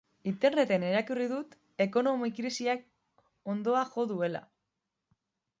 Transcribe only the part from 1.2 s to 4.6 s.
dut ekonomia krisiak hondoa jo duela.